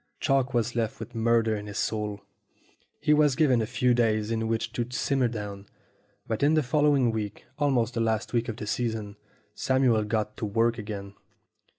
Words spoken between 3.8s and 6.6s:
days in which to simmer down. But in